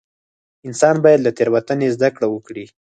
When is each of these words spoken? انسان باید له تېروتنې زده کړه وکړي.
انسان 0.67 0.95
باید 1.03 1.19
له 1.23 1.31
تېروتنې 1.37 1.87
زده 1.95 2.09
کړه 2.15 2.27
وکړي. 2.29 2.65